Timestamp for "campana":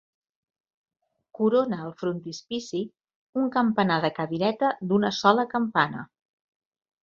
5.57-6.07